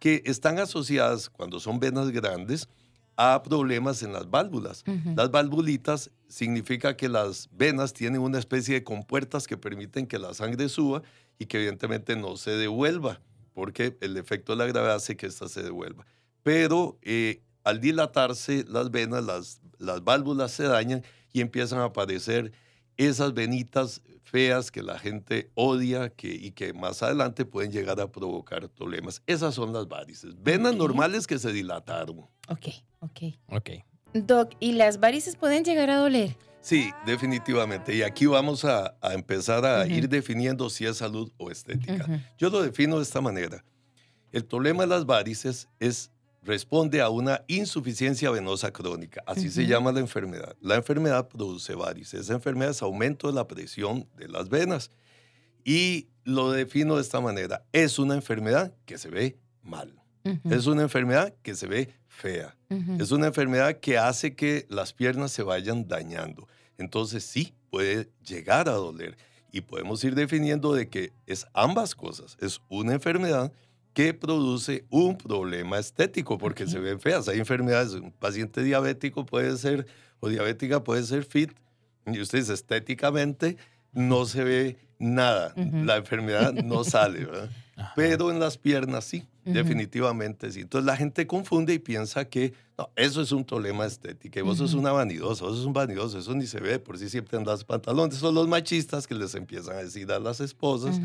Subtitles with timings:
[0.00, 2.68] que están asociadas, cuando son venas grandes,
[3.16, 4.82] a problemas en las válvulas.
[5.14, 10.32] Las valvulitas significa que las venas tienen una especie de compuertas que permiten que la
[10.32, 11.02] sangre suba
[11.38, 13.20] y que evidentemente no se devuelva,
[13.52, 16.06] porque el efecto de la gravedad hace que ésta se devuelva.
[16.42, 22.52] Pero eh, al dilatarse las venas, las, las válvulas se dañan y empiezan a aparecer
[23.08, 28.12] esas venitas feas que la gente odia que, y que más adelante pueden llegar a
[28.12, 29.22] provocar problemas.
[29.26, 30.34] Esas son las varices.
[30.42, 32.20] Venas normales que se dilataron.
[32.48, 32.68] Ok,
[33.00, 33.20] ok.
[33.48, 33.70] Ok.
[34.12, 36.36] Doc, ¿y las varices pueden llegar a doler?
[36.60, 37.94] Sí, definitivamente.
[37.94, 42.06] Y aquí vamos a, empezar a ir definiendo si es salud o estética.
[42.36, 43.64] Yo lo defino de esta manera.
[44.30, 46.10] El problema de las varices es
[46.42, 50.56] responde a una insuficiencia venosa crónica, así se llama la enfermedad.
[50.60, 52.20] La enfermedad produce varices.
[52.22, 54.90] Esa enfermedad es aumento de la presión de las venas.
[55.64, 57.64] Y lo defino de esta manera.
[57.72, 59.94] Es una enfermedad que se ve mal.
[60.44, 62.56] Es una enfermedad que se ve fea.
[62.98, 66.46] Es una enfermedad que hace que las piernas se vayan dañando.
[66.78, 69.16] Entonces sí, puede llegar a doler.
[69.52, 72.36] Y podemos ir definiendo de que es ambas cosas.
[72.40, 73.52] Es una enfermedad
[73.92, 77.28] que produce un problema estético porque se ven feas.
[77.28, 79.86] Hay enfermedades, un paciente diabético puede ser,
[80.20, 81.52] o diabética puede ser fit,
[82.06, 83.56] y usted dice estéticamente
[83.92, 87.50] no se ve nada, la enfermedad no sale, ¿verdad?
[87.96, 90.60] Pero en las piernas sí, definitivamente sí.
[90.60, 94.58] Entonces la gente confunde y piensa que no, eso es un problema estético, y vos
[94.58, 97.64] sos una vanidosa, vos sos un vanidoso, eso ni se ve, por si siempre andas
[97.64, 98.16] pantalones.
[98.16, 101.00] Son los machistas que les empiezan a decir a las esposas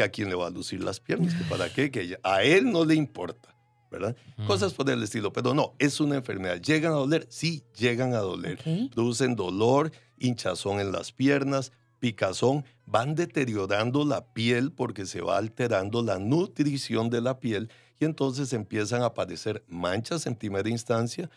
[0.00, 2.72] que a quién le va a lucir las piernas, que para qué, que a él
[2.72, 3.54] no le importa,
[3.90, 4.16] ¿verdad?
[4.46, 6.58] Cosas por el estilo, pero no, es una enfermedad.
[6.58, 7.26] ¿Llegan a doler?
[7.28, 8.58] Sí, llegan a doler.
[8.94, 16.02] Producen dolor, hinchazón en las piernas, picazón, van deteriorando la piel porque se va alterando
[16.02, 21.28] la nutrición de la piel y entonces empiezan a aparecer manchas en primera instancia,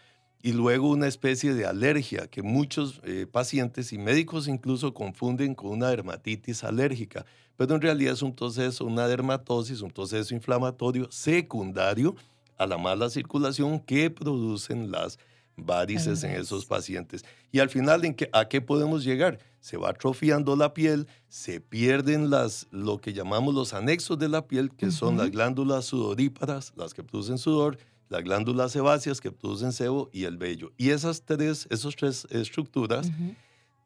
[0.45, 5.72] y luego una especie de alergia que muchos eh, pacientes y médicos incluso confunden con
[5.72, 7.25] una dermatitis alérgica,
[7.56, 12.16] pero en realidad es un proceso, una dermatosis, un proceso inflamatorio secundario
[12.57, 15.17] a la mala circulación que producen las
[15.56, 17.23] varices en esos pacientes.
[17.53, 19.40] Y al final, ¿en qué, ¿a qué podemos llegar?
[19.62, 24.46] Se va atrofiando la piel, se pierden las, lo que llamamos los anexos de la
[24.46, 27.78] piel, que son las glándulas sudoríparas, las que producen sudor,
[28.13, 30.72] las glándulas sebáceas que producen sebo y el vello.
[30.78, 33.09] Y esas tres, esas tres estructuras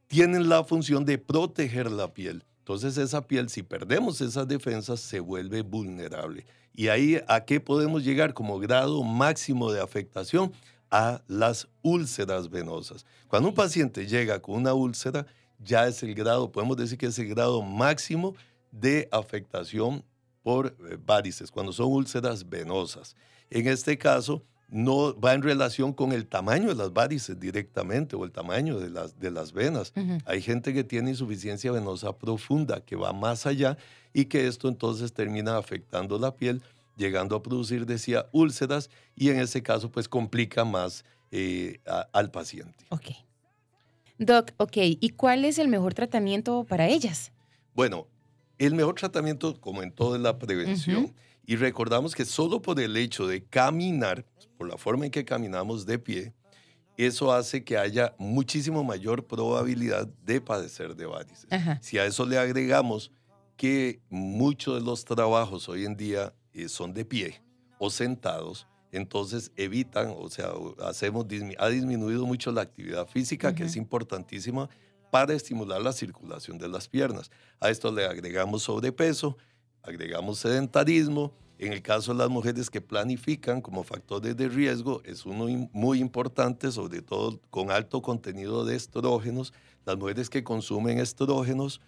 [0.07, 2.43] tienen la función de proteger la piel.
[2.59, 6.45] Entonces esa piel, si perdemos esas defensas, se vuelve vulnerable.
[6.73, 10.51] Y ahí, ¿a qué podemos llegar como grado máximo de afectación?
[10.91, 13.05] A las úlceras venosas.
[13.29, 15.25] Cuando un paciente llega con una úlcera,
[15.57, 18.35] ya es el grado, podemos decir que es el grado máximo
[18.71, 20.03] de afectación
[20.43, 23.15] por eh, varices, cuando son úlceras venosas.
[23.49, 28.25] En este caso, no va en relación con el tamaño de las varices directamente o
[28.25, 29.93] el tamaño de las, de las venas.
[30.25, 33.77] Hay gente que tiene insuficiencia venosa profunda, que va más allá
[34.13, 36.61] y que esto entonces termina afectando la piel,
[36.97, 41.79] llegando a producir, decía, úlceras y en ese caso pues complica más eh,
[42.11, 42.85] al paciente.
[42.89, 43.11] Ok.
[44.19, 47.31] Doc, ok, ¿y cuál es el mejor tratamiento para ellas?
[47.75, 48.07] Bueno,
[48.57, 51.13] el mejor tratamiento, como en todo, es la prevención.
[51.49, 54.25] Y recordamos que solo por el hecho de caminar,
[54.57, 56.33] por la forma en que caminamos de pie,
[56.97, 61.47] eso hace que haya muchísimo mayor probabilidad de padecer de varices.
[61.79, 63.11] Si a eso le agregamos
[63.55, 67.41] que muchos de los trabajos hoy en día eh, son de pie
[67.79, 70.49] o sentados, entonces evitan, o sea,
[70.83, 71.27] hacemos,
[71.59, 74.69] ha disminuido mucho la actividad física, que es importantísima
[75.11, 77.31] para estimular la circulación de las piernas.
[77.61, 79.37] A esto le agregamos sobrepeso,
[79.87, 81.31] agregamos sedentarismo.
[81.59, 85.99] En el caso de las mujeres que planifican como factores de riesgo, es uno muy
[85.99, 89.53] importante, sobre todo con alto contenido de estrógenos,
[89.83, 91.81] las mujeres que consumen estrógenos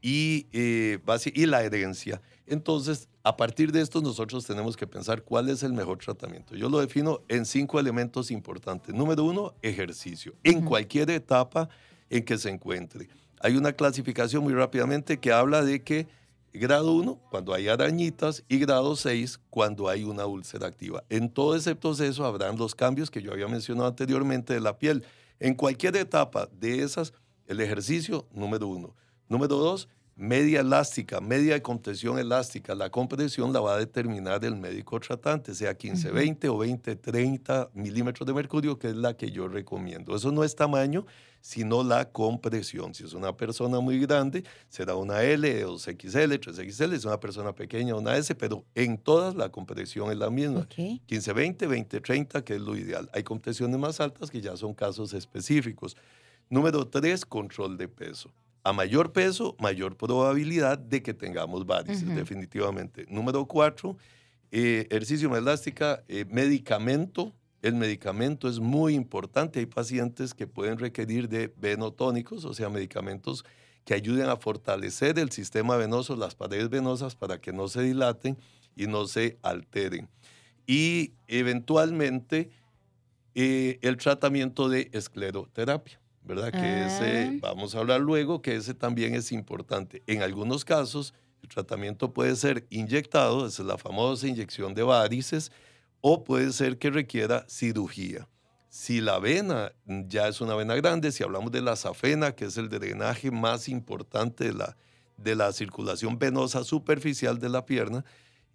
[0.00, 1.00] y, eh,
[1.34, 2.22] y la herencia.
[2.46, 6.54] Entonces, a partir de esto, nosotros tenemos que pensar cuál es el mejor tratamiento.
[6.54, 8.94] Yo lo defino en cinco elementos importantes.
[8.94, 11.68] Número uno, ejercicio, en cualquier etapa
[12.08, 13.08] en que se encuentre.
[13.40, 16.06] Hay una clasificación muy rápidamente que habla de que
[16.58, 21.04] Grado 1, cuando hay arañitas, y grado 6, cuando hay una úlcera activa.
[21.10, 25.04] En todo ese proceso habrán los cambios que yo había mencionado anteriormente de la piel.
[25.38, 27.12] En cualquier etapa de esas,
[27.46, 28.94] el ejercicio, número uno.
[29.28, 32.74] Número dos, media elástica, media de compresión elástica.
[32.74, 37.70] La compresión la va a determinar el médico tratante, sea 15, 20 o 20, 30
[37.74, 40.16] milímetros de mercurio, que es la que yo recomiendo.
[40.16, 41.04] Eso no es tamaño,
[41.42, 42.94] sino la compresión.
[42.94, 47.54] Si es una persona muy grande, será una L, 2XL, 3XL, si es una persona
[47.54, 50.66] pequeña, una S, pero en todas la compresión es la misma.
[50.66, 53.10] 15, 20, 20, 30, que es lo ideal.
[53.12, 55.94] Hay compresiones más altas que ya son casos específicos.
[56.48, 58.32] Número tres, control de peso
[58.66, 63.06] a mayor peso, mayor probabilidad de que tengamos varices, definitivamente.
[63.08, 63.96] Número cuatro,
[64.50, 67.32] eh, ejercicio elástica, eh, medicamento.
[67.62, 69.60] El medicamento es muy importante.
[69.60, 73.44] Hay pacientes que pueden requerir de venotónicos, o sea, medicamentos
[73.84, 78.36] que ayuden a fortalecer el sistema venoso, las paredes venosas, para que no se dilaten
[78.74, 80.08] y no se alteren.
[80.66, 82.50] Y eventualmente
[83.36, 86.00] eh, el tratamiento de escleroterapia.
[86.26, 86.50] ¿Verdad?
[86.50, 87.38] Que ese, ah.
[87.40, 90.02] vamos a hablar luego, que ese también es importante.
[90.06, 95.52] En algunos casos, el tratamiento puede ser inyectado, esa es la famosa inyección de varices,
[96.00, 98.28] o puede ser que requiera cirugía.
[98.68, 102.56] Si la vena ya es una vena grande, si hablamos de la safena, que es
[102.56, 104.76] el drenaje más importante de la,
[105.16, 108.04] de la circulación venosa superficial de la pierna,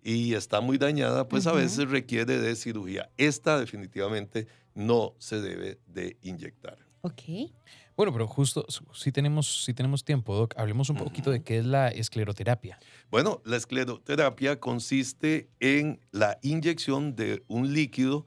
[0.03, 3.09] y está muy dañada, pues a veces requiere de cirugía.
[3.17, 6.90] Esta definitivamente no se debe de inyectar.
[7.01, 7.21] Ok.
[7.98, 11.65] Bueno, pero justo si tenemos, si tenemos tiempo, Doc, hablemos un poquito de qué es
[11.65, 12.80] la escleroterapia.
[13.09, 18.25] Bueno, la escleroterapia consiste en la inyección de un líquido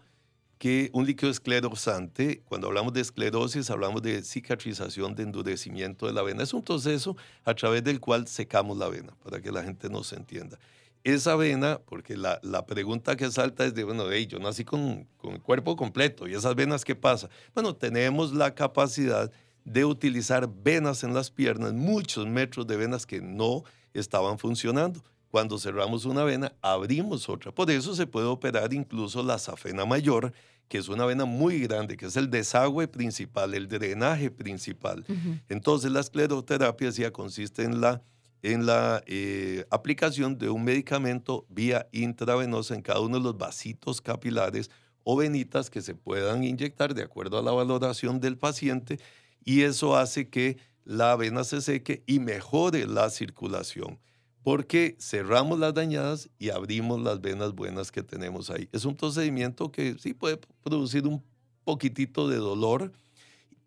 [0.58, 6.22] que un líquido esclerosante, cuando hablamos de esclerosis, hablamos de cicatrización, de endurecimiento de la
[6.22, 6.42] vena.
[6.42, 10.12] Es un proceso a través del cual secamos la vena, para que la gente nos
[10.12, 10.58] entienda
[11.04, 15.42] esa vena, porque la, pregunta que salta es de, bueno, yo nací con, con, el
[15.42, 17.28] cuerpo completo y esas venas, ¿qué pasa?
[17.54, 19.30] Bueno, tenemos la capacidad
[19.64, 25.02] de utilizar venas en las piernas, muchos metros de venas que no estaban funcionando.
[25.30, 27.52] Cuando cerramos una vena, abrimos otra.
[27.52, 30.32] Por eso se puede operar incluso la safena mayor,
[30.68, 35.04] que es una vena muy grande, que es el desagüe principal, el drenaje principal.
[35.48, 38.02] Entonces, la escleroterapia ya consiste en la
[38.44, 44.02] en la eh, aplicación de un medicamento vía intravenosa en cada uno de los vasitos
[44.02, 44.70] capilares
[45.02, 49.00] o venitas que se puedan inyectar de acuerdo a la valoración del paciente
[49.44, 53.98] y eso hace que la vena se seque y mejore la circulación
[54.42, 58.68] porque cerramos las dañadas y abrimos las venas buenas que tenemos ahí.
[58.72, 61.24] Es un procedimiento que sí puede producir un
[61.64, 62.92] poquitito de dolor,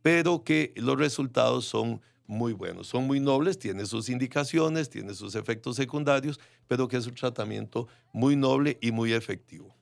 [0.03, 2.87] pero que los resultados son muy buenos.
[2.87, 7.87] Son muy nobles, tiene sus indicaciones, tiene sus efectos secundarios, pero que es un tratamiento
[8.13, 9.73] muy noble y muy efectivo.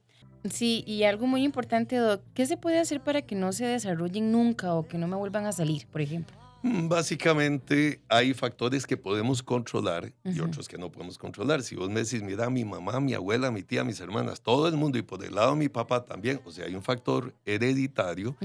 [0.50, 4.32] Sí, y algo muy importante, Doc, ¿qué se puede hacer para que no se desarrollen
[4.32, 6.45] nunca o que no me vuelvan a salir, por ejemplo?
[6.66, 11.62] Mm, básicamente hay factores que podemos controlar y otros que no podemos controlar.
[11.62, 14.76] Si vos me decís, mira, mi mamá, mi abuela, mi tía, mis hermanas, todo el
[14.76, 18.36] mundo y por el lado de mi papá también, o sea, hay un factor hereditario,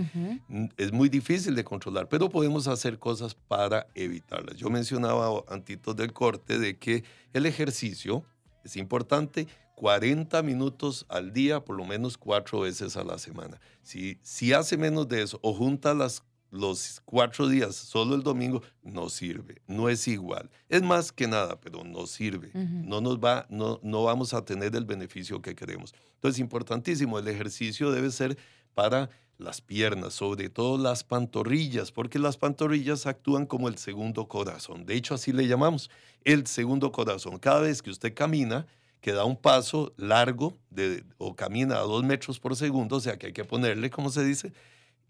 [0.48, 4.54] mm, es muy difícil de controlar, pero podemos hacer cosas para evitarlas.
[4.56, 8.22] Yo mencionaba antitos del corte de que el ejercicio
[8.62, 9.46] es importante.
[9.76, 13.58] 40 minutos al día, por lo menos cuatro veces a la semana.
[13.82, 18.62] Si, si hace menos de eso o junta las los cuatro días, solo el domingo,
[18.82, 20.50] no sirve, no es igual.
[20.68, 22.50] Es más que nada, pero no sirve.
[22.54, 25.94] No nos va, no, no vamos a tener el beneficio que queremos.
[26.14, 28.36] Entonces, importantísimo, el ejercicio debe ser
[28.74, 34.84] para las piernas, sobre todo las pantorrillas, porque las pantorrillas actúan como el segundo corazón.
[34.84, 35.90] De hecho, así le llamamos,
[36.24, 37.38] el segundo corazón.
[37.38, 38.66] Cada vez que usted camina,
[39.00, 43.18] que da un paso largo de, o camina a dos metros por segundo, o sea
[43.18, 44.52] que hay que ponerle, como se dice,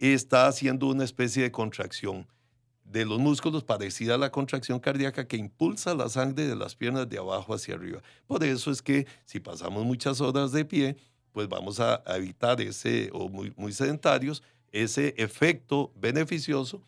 [0.01, 2.27] está haciendo una especie de contracción
[2.85, 7.09] de los músculos parecida a la contracción cardíaca que impulsa la sangre de las piernas
[7.09, 8.03] de abajo hacia arriba.
[8.27, 10.97] Por eso es que si pasamos muchas horas de pie,
[11.33, 14.43] pues vamos a, evitar ese, o muy, muy sedentarios,
[14.73, 16.83] ese efecto beneficioso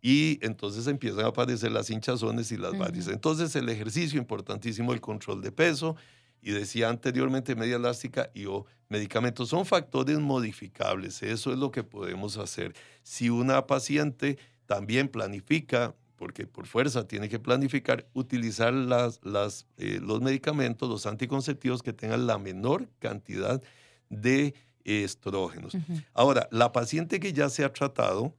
[0.00, 3.12] y entonces empiezan a aparecer las hinchazones y las varices.
[3.12, 5.96] Entonces el ejercicio importantísimo, el control de peso,
[6.42, 9.48] y decía anteriormente media elástica y o medicamentos.
[9.48, 12.74] Son factores modificables, eso es lo que podemos hacer.
[13.02, 20.00] Si una paciente también planifica, porque por fuerza tiene que planificar, utilizar las, las, eh,
[20.02, 23.62] los medicamentos, los anticonceptivos que tengan la menor cantidad
[24.10, 24.54] de
[24.84, 25.76] estrógenos.
[26.14, 28.34] Ahora, la paciente que ya se ha tratado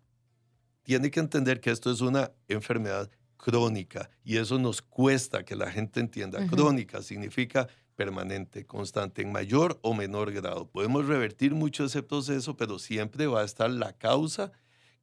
[0.83, 5.71] tiene que entender que esto es una enfermedad crónica y eso nos cuesta que la
[5.71, 6.45] gente entienda.
[6.47, 7.67] Crónica significa
[7.99, 10.69] permanente, constante, en mayor o menor grado.
[10.69, 14.53] Podemos revertir mucho ese proceso, pero siempre va a estar la causa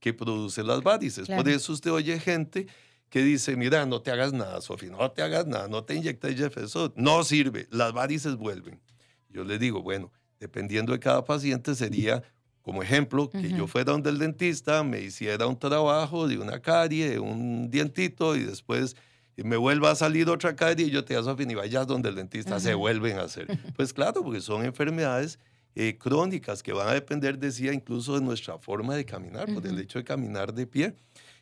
[0.01, 1.29] que produce las varices.
[1.29, 2.69] Por eso usted oye gente
[3.11, 6.37] que dice, mira, no te hagas nada, Sofía, no te hagas nada, no te inyectes
[6.39, 8.81] Jefferson, no sirve, las varices vuelven.
[9.29, 10.11] Yo le digo, bueno,
[10.41, 12.23] dependiendo de cada paciente sería,
[12.63, 17.19] como ejemplo, que yo fuera donde el dentista, me hiciera un trabajo de una carie,
[17.19, 18.97] un dientito y después
[19.43, 22.59] me vuelva a salir otra carie y yo te Sofía, y vayas donde el dentista,
[22.59, 23.47] se vuelven a hacer.
[23.77, 25.39] Pues claro, porque son enfermedades
[25.75, 29.79] eh, crónicas que van a depender, decía, incluso de nuestra forma de caminar, por el
[29.79, 30.95] hecho de caminar de pie.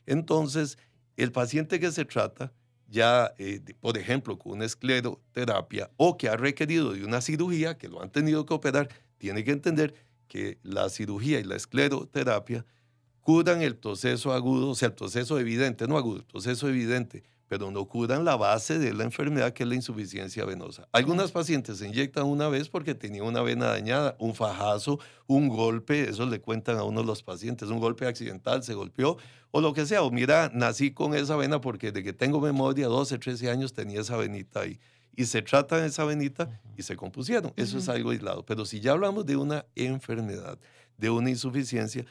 [0.06, 0.76] Entonces,
[1.16, 2.52] el paciente que se trata,
[2.88, 7.88] ya, eh, por ejemplo, con una escleroterapia o que ha requerido de una cirugía, que
[7.88, 9.94] lo han tenido que operar, tiene que entender
[10.26, 12.66] que la cirugía y la escleroterapia
[13.20, 17.70] curan el proceso agudo, o sea, el proceso evidente, no agudo, el proceso evidente pero
[17.70, 20.88] no curan la base de la enfermedad que es la insuficiencia venosa.
[20.92, 26.08] Algunas pacientes se inyectan una vez porque tenían una vena dañada, un fajazo, un golpe,
[26.08, 29.16] eso le cuentan a uno de los pacientes, un golpe accidental, se golpeó
[29.50, 32.88] o lo que sea, o mira, nací con esa vena porque de que tengo memoria,
[32.88, 34.80] 12, 13 años tenía esa venita ahí.
[35.14, 37.52] Y se trata de esa venita y se compusieron.
[37.54, 38.44] Eso es algo aislado.
[38.44, 40.58] Pero si ya hablamos de una enfermedad,
[40.98, 42.04] de una insuficiencia,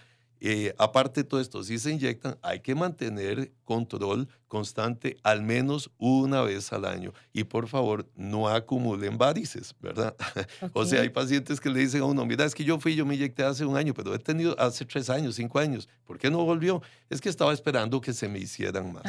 [0.46, 5.90] eh, aparte de todo esto, si se inyectan, hay que mantener control constante al menos
[5.98, 7.14] una vez al año.
[7.32, 10.14] Y por favor, no acumulen varices, ¿verdad?
[10.74, 13.06] o sea, hay pacientes que le dicen a uno, mira, es que yo fui, yo
[13.06, 15.88] me inyecté hace un año, pero he tenido hace tres años, cinco años.
[16.06, 16.82] ¿Por qué no volvió?
[17.10, 19.04] Es que estaba esperando que se me hicieran más.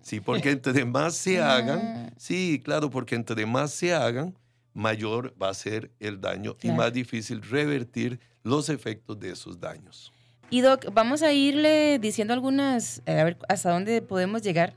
[0.00, 4.36] Sí, porque entre más se hagan, sí, claro, porque entre más se hagan,
[4.74, 10.12] mayor va a ser el daño y más difícil revertir los efectos de esos daños.
[10.52, 14.74] Y Doc, vamos a irle diciendo algunas, eh, a ver hasta dónde podemos llegar.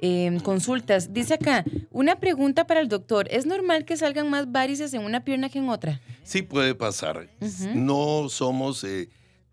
[0.00, 1.12] Em, consultas.
[1.12, 3.28] Dice acá, una pregunta para el doctor.
[3.30, 6.00] ¿Es normal que salgan más varices en una pierna que en otra?
[6.24, 7.28] Sí puede pasar.
[7.72, 9.10] No somos, eh,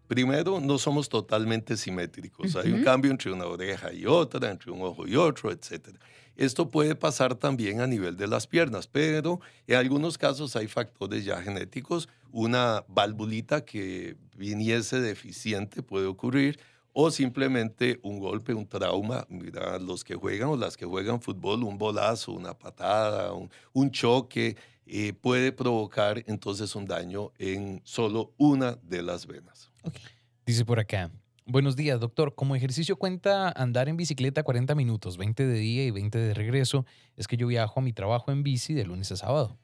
[0.08, 2.56] primero, no somos totalmente simétricos.
[2.56, 6.00] Hay un cambio entre una oreja y otra, entre un ojo y otro, etcétera.
[6.36, 11.26] Esto puede pasar también a nivel de las piernas, pero en algunos casos hay factores
[11.26, 12.10] ya genéticos.
[12.32, 16.60] Una valvulita que viniese deficiente puede ocurrir
[16.94, 19.26] o simplemente un golpe, un trauma.
[19.30, 23.32] Mira, los que juegan o las que juegan fútbol, un bolazo, una patada,
[23.74, 29.72] un, choque, eh, puede provocar entonces un daño en solo una de las venas.
[30.46, 31.12] Dice por acá,
[31.52, 32.36] Buenos días, doctor.
[32.36, 36.86] Como ejercicio cuenta andar en bicicleta 40 minutos, 20 de día y 20 de regreso.
[37.18, 39.58] Es que yo viajo a mi trabajo en bici de lunes a sábado.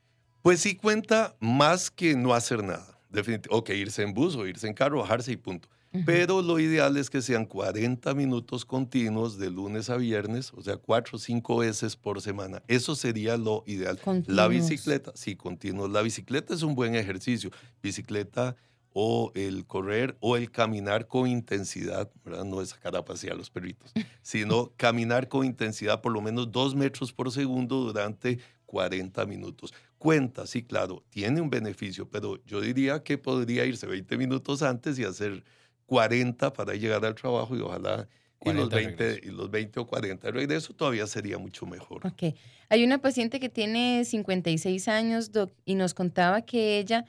[0.45, 2.99] Pues sí cuenta más que no hacer nada.
[3.09, 3.49] Definitivamente.
[3.49, 5.67] O que irse en bus o irse en carro, bajarse y punto.
[6.05, 10.77] Pero lo ideal es que sean 40 minutos continuos de lunes a viernes, o sea,
[10.77, 12.61] cuatro o cinco veces por semana.
[12.67, 13.99] Eso sería lo ideal.
[14.27, 15.89] La bicicleta, sí, continuos.
[15.89, 17.49] La bicicleta es un buen ejercicio.
[17.81, 18.55] Bicicleta
[18.93, 22.45] o el correr o el caminar con intensidad, ¿verdad?
[22.45, 26.51] No es sacar a pasear a los perritos, sino caminar con intensidad por lo menos
[26.51, 29.73] dos metros por segundo durante 40 minutos.
[30.05, 34.99] Cuenta, sí, claro, tiene un beneficio, pero yo diría que podría irse 20 minutos antes
[34.99, 35.43] y hacer
[35.87, 38.07] 40 para llegar al trabajo y ojalá
[38.39, 42.05] y los, 20, y los 20 o 40 de regreso todavía sería mucho mejor.
[42.05, 42.35] Ok.
[42.69, 45.31] Hay una paciente que tiene 56 años
[45.65, 47.05] y nos contaba que ella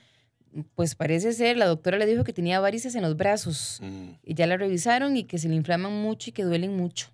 [0.75, 4.09] pues parece ser, la doctora le dijo que tenía varices en los brazos mm.
[4.23, 7.09] y ya la revisaron y que se le inflaman mucho y que duelen mucho.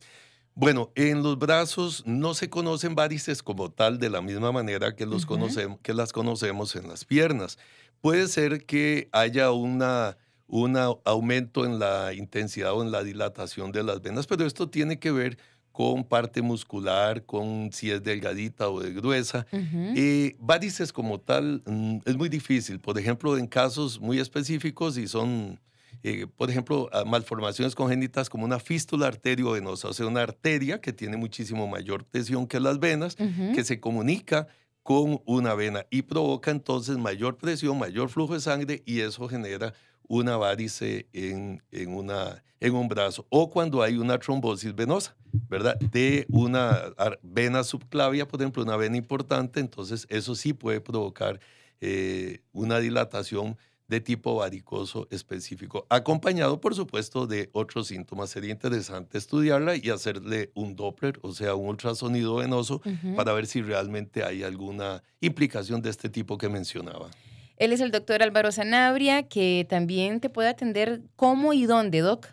[0.55, 5.07] Bueno, en los brazos no se conocen varices como tal de la misma manera que,
[5.07, 7.59] los conocemos, que las conocemos en las piernas.
[8.01, 13.83] Puede ser que haya una, un aumento en la intensidad o en la dilatación de
[13.83, 15.39] las venas, pero esto tiene que ver
[15.73, 19.47] con parte muscular, con si es delgadita o de gruesa.
[19.53, 22.79] Eh, varices como tal mm, es muy difícil.
[22.79, 25.59] Por ejemplo, en casos muy específicos y son,
[26.03, 31.17] eh, por ejemplo, malformaciones congénitas como una fístula arteriovenosa, o sea, una arteria que tiene
[31.17, 34.49] muchísimo mayor presión que las venas, que se comunica
[34.83, 39.75] con una vena y provoca entonces mayor presión, mayor flujo de sangre y eso genera
[40.09, 45.17] una varice en, en, una, en un brazo o cuando hay una trombosis venosa,
[45.49, 45.79] ¿verdad?
[45.79, 46.93] De una
[47.23, 51.41] vena subclavia, por ejemplo, una vena importante, entonces eso sí puede provocar
[51.81, 53.57] eh, una dilatación
[53.89, 58.31] de tipo varicoso específico, acompañado, por supuesto, de otros síntomas.
[58.31, 62.81] Sería interesante estudiarla y hacerle un Doppler, o sea, un ultrasonido venoso,
[63.17, 67.11] para ver si realmente hay alguna implicación de este tipo que mencionaba.
[67.59, 72.29] Él es el doctor Álvaro Sanabria, que también te puede atender cómo y dónde, Doc.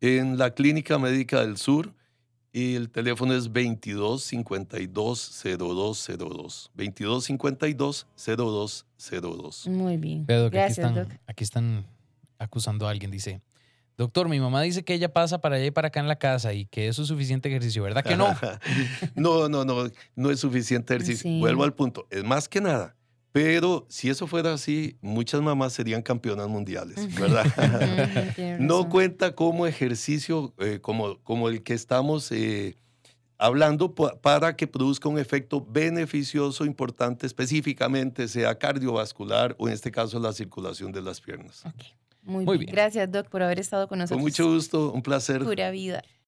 [0.00, 1.92] En la Clínica Médica del Sur,
[2.52, 6.70] y el teléfono es 22 52 0202.
[6.74, 9.68] 22 52 0202.
[9.68, 10.24] Muy bien.
[10.26, 11.86] Gracias, aquí están, Aquí están
[12.38, 13.10] acusando a alguien.
[13.10, 13.40] Dice:
[13.96, 16.52] Doctor, mi mamá dice que ella pasa para allá y para acá en la casa
[16.52, 18.34] y que eso es suficiente ejercicio, ¿verdad que no?
[19.14, 21.30] no, no, no, no es suficiente ejercicio.
[21.38, 22.96] Vuelvo al punto, es más que nada.
[23.32, 27.46] Pero si eso fuera así, muchas mamás serían campeonas mundiales, ¿verdad?
[28.58, 32.74] no cuenta como ejercicio eh, como, como el que estamos eh,
[33.38, 40.18] hablando para que produzca un efecto beneficioso importante específicamente, sea cardiovascular o en este caso
[40.18, 41.62] la circulación de las piernas.
[42.22, 42.70] Muy, bien.
[42.72, 44.16] Gracias, Doc, por haber estado con nosotros.
[44.16, 45.42] Con mucho gusto, un placer.
[45.42, 46.02] Pura vida.